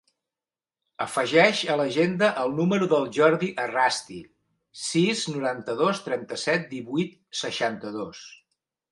Afegeix 1.03 1.59
a 1.73 1.73
l'agenda 1.81 2.29
el 2.43 2.55
número 2.59 2.87
del 2.93 3.03
Jordi 3.17 3.49
Errasti: 3.63 4.17
sis, 4.85 5.21
noranta-dos, 5.35 6.01
trenta-set, 6.07 6.65
divuit, 6.73 7.13
seixanta-dos. 7.43 8.23